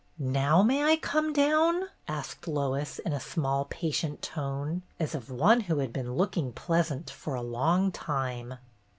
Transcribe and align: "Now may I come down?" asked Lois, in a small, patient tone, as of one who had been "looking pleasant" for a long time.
"Now 0.17 0.63
may 0.63 0.83
I 0.83 0.95
come 0.97 1.31
down?" 1.31 1.83
asked 2.07 2.47
Lois, 2.47 2.97
in 2.97 3.13
a 3.13 3.19
small, 3.19 3.65
patient 3.65 4.23
tone, 4.23 4.81
as 4.99 5.13
of 5.13 5.29
one 5.29 5.59
who 5.59 5.77
had 5.77 5.93
been 5.93 6.15
"looking 6.15 6.53
pleasant" 6.53 7.11
for 7.11 7.35
a 7.35 7.43
long 7.43 7.91
time. 7.91 8.55